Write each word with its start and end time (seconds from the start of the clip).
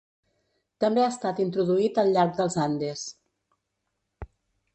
També 0.83 1.03
ha 1.03 1.09
estat 1.15 1.41
introduït 1.45 1.99
al 2.05 2.09
llarg 2.15 2.33
dels 2.41 2.57
Andes. 2.67 3.05